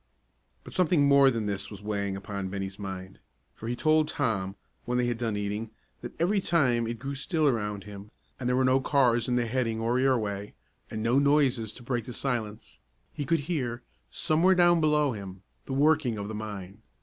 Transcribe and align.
But 0.63 0.73
something 0.73 1.07
more 1.07 1.29
than 1.29 1.45
this 1.45 1.69
was 1.69 1.83
weighing 1.83 2.15
upon 2.15 2.47
Bennie's 2.49 2.79
mind, 2.79 3.19
for 3.53 3.67
he 3.67 3.75
told 3.75 4.07
Tom, 4.07 4.55
when 4.85 4.97
they 4.97 5.05
had 5.05 5.19
done 5.19 5.37
eating, 5.37 5.69
that 6.01 6.19
every 6.19 6.41
time 6.41 6.87
it 6.87 6.97
grew 6.97 7.13
still 7.13 7.47
around 7.47 7.83
him, 7.83 8.09
and 8.39 8.49
there 8.49 8.55
were 8.55 8.65
no 8.65 8.79
cars 8.79 9.27
in 9.27 9.35
the 9.35 9.45
heading 9.45 9.79
or 9.79 9.99
airway, 9.99 10.55
and 10.89 11.03
no 11.03 11.19
noises 11.19 11.71
to 11.73 11.83
break 11.83 12.05
the 12.05 12.13
silence, 12.13 12.79
he 13.13 13.25
could 13.25 13.41
hear, 13.41 13.83
somewhere 14.09 14.55
down 14.55 14.81
below 14.81 15.11
him, 15.11 15.43
the 15.65 15.73
"working" 15.73 16.17
of 16.17 16.27
the 16.27 16.33
mine. 16.33 16.81